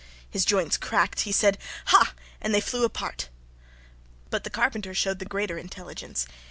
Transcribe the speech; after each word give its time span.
His 0.27 0.45
joints 0.45 0.79
cracked; 0.79 1.19
he 1.29 1.31
said, 1.31 1.59
"Ha!" 1.85 2.15
and 2.41 2.55
they 2.55 2.59
flew 2.59 2.85
apart. 2.85 3.29
But 4.31 4.43
the 4.43 4.49
carpenter 4.49 4.95
showed 4.95 5.19
the 5.19 5.25
greater 5.25 5.59
intelligence. 5.59 6.25